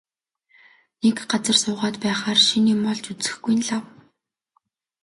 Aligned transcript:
Нэг 1.03 1.17
газар 1.31 1.57
суугаад 1.63 1.95
байхаар 2.03 2.39
шинэ 2.47 2.69
юм 2.75 2.81
олж 2.91 3.05
үзэхгүй 3.11 3.53
нь 3.57 3.65
лав. 3.69 3.85